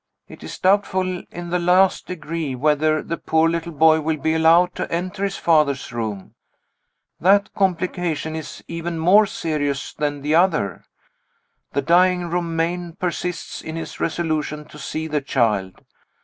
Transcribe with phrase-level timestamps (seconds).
[0.27, 4.73] It is doubtful in the last degree whether the poor little boy will be allowed
[4.73, 6.33] to enter his father's room.
[7.19, 10.85] That complication is even more serious than the other.
[11.73, 15.81] The dying Romayne persists in his resolution to see the child.